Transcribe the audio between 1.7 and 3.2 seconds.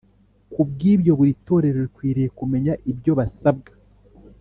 rikwiriye kumenya ibyo